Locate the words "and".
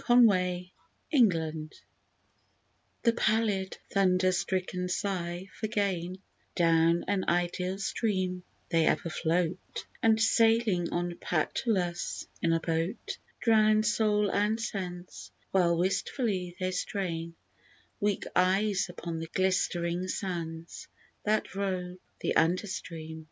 10.01-10.19, 14.31-14.59